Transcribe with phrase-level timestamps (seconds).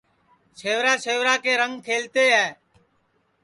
[0.59, 2.47] سیورا سیورا کے رنگ کھلتے ہے